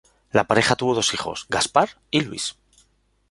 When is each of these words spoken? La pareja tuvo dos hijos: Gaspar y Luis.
La 0.31 0.45
pareja 0.45 0.75
tuvo 0.75 0.95
dos 0.95 1.13
hijos: 1.13 1.45
Gaspar 1.47 2.01
y 2.09 2.21
Luis. 2.21 2.57